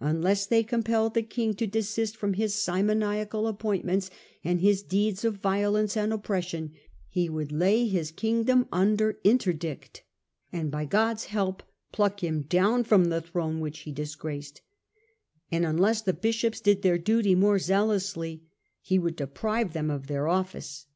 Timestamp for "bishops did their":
16.14-16.98